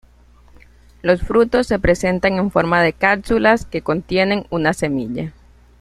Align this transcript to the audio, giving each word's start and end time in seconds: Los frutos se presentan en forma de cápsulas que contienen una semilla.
Los 1.03 1.21
frutos 1.21 1.67
se 1.67 1.77
presentan 1.77 2.33
en 2.39 2.49
forma 2.49 2.81
de 2.81 2.91
cápsulas 2.93 3.67
que 3.67 3.83
contienen 3.83 4.47
una 4.49 4.73
semilla. 4.73 5.31